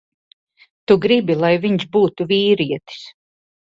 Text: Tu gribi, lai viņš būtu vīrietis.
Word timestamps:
Tu 0.91 0.97
gribi, 1.03 1.35
lai 1.43 1.53
viņš 1.67 1.85
būtu 1.97 2.27
vīrietis. 2.33 3.05